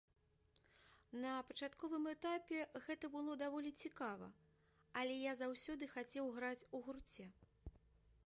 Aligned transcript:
На 1.23 1.31
пачатковым 1.49 2.05
этапе 2.13 2.59
гэта 2.85 3.11
было 3.15 3.35
даволі 3.43 3.73
цікава, 3.89 4.29
але 5.01 5.17
я 5.25 5.33
заўсёды 5.41 5.83
хацеў 5.95 6.25
граць 6.39 6.67
у 6.79 6.81
гурце. 6.89 7.25